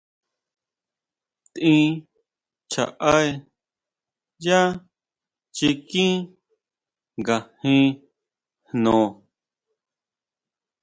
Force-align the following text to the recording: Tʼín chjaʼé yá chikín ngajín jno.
Tʼín 1.53 1.87
chjaʼé 2.71 3.19
yá 4.45 4.59
chikín 5.55 6.15
ngajín 7.23 7.87
jno. 8.69 8.95